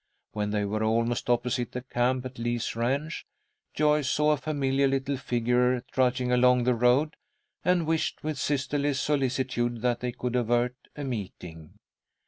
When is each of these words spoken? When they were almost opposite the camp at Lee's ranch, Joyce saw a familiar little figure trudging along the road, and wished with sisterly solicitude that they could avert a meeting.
When 0.31 0.49
they 0.49 0.65
were 0.65 0.83
almost 0.83 1.29
opposite 1.29 1.73
the 1.73 1.83
camp 1.83 2.25
at 2.25 2.39
Lee's 2.39 2.75
ranch, 2.75 3.23
Joyce 3.75 4.09
saw 4.09 4.31
a 4.31 4.37
familiar 4.37 4.87
little 4.87 5.15
figure 5.15 5.81
trudging 5.91 6.31
along 6.31 6.63
the 6.63 6.73
road, 6.73 7.15
and 7.63 7.85
wished 7.85 8.23
with 8.23 8.39
sisterly 8.39 8.95
solicitude 8.95 9.83
that 9.83 9.99
they 9.99 10.11
could 10.11 10.35
avert 10.35 10.73
a 10.95 11.03
meeting. 11.03 11.73